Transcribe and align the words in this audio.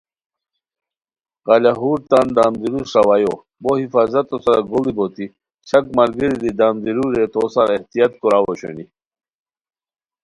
قلاہور 1.45 1.99
تان 2.09 2.27
دم 2.35 2.53
دیرو 2.61 2.79
ݰاوایو 2.91 3.33
بو 3.61 3.71
حٖفاظتو 3.81 4.35
سورا 4.43 4.61
گوڑی 4.69 4.93
بوتی 4.97 5.25
شک 5.69 5.85
ملگیری 5.97 6.37
دی 6.41 6.51
دم 6.59 6.75
دیرو 6.83 7.05
رے 7.13 7.25
تو 7.33 7.41
سار 7.53 7.69
احتیاط 7.75 8.13
کوراؤ 8.21 8.45
اوشونی 8.47 8.85